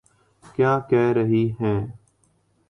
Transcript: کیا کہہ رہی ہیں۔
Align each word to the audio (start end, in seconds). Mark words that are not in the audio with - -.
کیا 0.55 0.79
کہہ 0.89 1.11
رہی 1.15 1.45
ہیں۔ 1.61 1.79